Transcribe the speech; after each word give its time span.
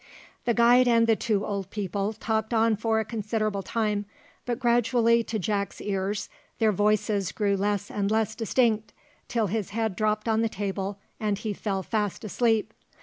The 0.45 0.55
guide 0.55 0.87
and 0.87 1.05
the 1.05 1.15
two 1.15 1.45
old 1.45 1.69
people 1.69 2.13
talked 2.13 2.55
on 2.55 2.75
for 2.75 2.99
a 2.99 3.05
considerable 3.05 3.61
time; 3.61 4.07
but 4.47 4.57
gradually 4.57 5.23
to 5.25 5.37
Jack's 5.37 5.79
ears 5.79 6.27
their 6.57 6.71
voices 6.71 7.31
grew 7.31 7.55
less 7.55 7.91
and 7.91 8.09
less 8.09 8.33
distinct, 8.33 8.93
till 9.27 9.45
his 9.45 9.69
head 9.69 9.95
dropped 9.95 10.27
on 10.27 10.41
the 10.41 10.49
table, 10.49 10.97
and 11.19 11.37
he 11.37 11.53
fell 11.53 11.83
fast 11.83 12.23
asleep. 12.23 12.73